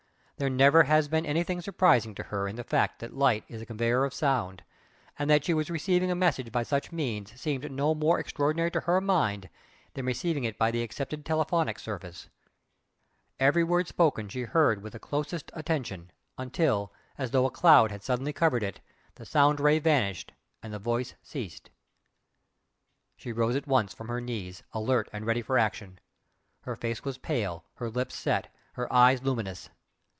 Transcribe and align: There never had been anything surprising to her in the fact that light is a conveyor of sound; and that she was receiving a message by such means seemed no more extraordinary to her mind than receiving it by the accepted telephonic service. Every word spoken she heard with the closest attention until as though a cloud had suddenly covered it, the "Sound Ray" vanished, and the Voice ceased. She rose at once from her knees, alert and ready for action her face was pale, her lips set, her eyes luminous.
There 0.37 0.49
never 0.49 0.81
had 0.85 1.07
been 1.11 1.23
anything 1.23 1.61
surprising 1.61 2.15
to 2.15 2.23
her 2.23 2.47
in 2.47 2.55
the 2.55 2.63
fact 2.63 2.97
that 2.97 3.13
light 3.13 3.43
is 3.47 3.61
a 3.61 3.65
conveyor 3.67 4.03
of 4.05 4.11
sound; 4.11 4.63
and 5.19 5.29
that 5.29 5.45
she 5.45 5.53
was 5.53 5.69
receiving 5.69 6.09
a 6.09 6.15
message 6.15 6.51
by 6.51 6.63
such 6.63 6.91
means 6.91 7.39
seemed 7.39 7.69
no 7.71 7.93
more 7.93 8.17
extraordinary 8.17 8.71
to 8.71 8.79
her 8.79 8.99
mind 8.99 9.49
than 9.93 10.07
receiving 10.07 10.43
it 10.43 10.57
by 10.57 10.71
the 10.71 10.81
accepted 10.81 11.25
telephonic 11.25 11.77
service. 11.77 12.27
Every 13.39 13.63
word 13.63 13.87
spoken 13.87 14.29
she 14.29 14.41
heard 14.41 14.81
with 14.81 14.93
the 14.93 14.99
closest 14.99 15.51
attention 15.53 16.11
until 16.39 16.91
as 17.19 17.29
though 17.29 17.45
a 17.45 17.51
cloud 17.51 17.91
had 17.91 18.01
suddenly 18.01 18.33
covered 18.33 18.63
it, 18.63 18.79
the 19.13 19.27
"Sound 19.27 19.59
Ray" 19.59 19.77
vanished, 19.77 20.31
and 20.63 20.73
the 20.73 20.79
Voice 20.79 21.13
ceased. 21.21 21.69
She 23.15 23.31
rose 23.31 23.55
at 23.55 23.67
once 23.67 23.93
from 23.93 24.07
her 24.07 24.19
knees, 24.19 24.63
alert 24.73 25.07
and 25.13 25.23
ready 25.23 25.43
for 25.43 25.59
action 25.59 25.99
her 26.61 26.75
face 26.75 27.03
was 27.05 27.19
pale, 27.19 27.63
her 27.75 27.91
lips 27.91 28.15
set, 28.15 28.51
her 28.73 28.91
eyes 28.91 29.21
luminous. 29.21 29.69